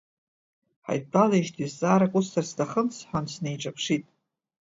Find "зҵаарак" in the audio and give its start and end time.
1.71-2.13